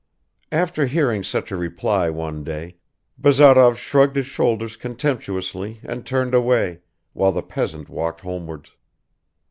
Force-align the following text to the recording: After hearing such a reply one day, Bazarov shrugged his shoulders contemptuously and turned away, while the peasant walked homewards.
After 0.51 0.87
hearing 0.87 1.21
such 1.21 1.51
a 1.51 1.55
reply 1.55 2.09
one 2.09 2.43
day, 2.43 2.77
Bazarov 3.19 3.77
shrugged 3.77 4.15
his 4.15 4.25
shoulders 4.25 4.75
contemptuously 4.75 5.79
and 5.83 6.03
turned 6.07 6.33
away, 6.33 6.79
while 7.13 7.31
the 7.31 7.43
peasant 7.43 7.87
walked 7.87 8.21
homewards. 8.21 8.71